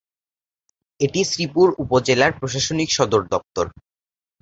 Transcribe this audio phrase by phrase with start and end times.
[0.99, 3.65] এটি শ্রীপুর উপজেলার প্রশাসনিক সদরদপ্তর।